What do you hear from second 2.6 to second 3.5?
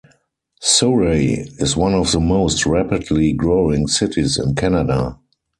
rapidly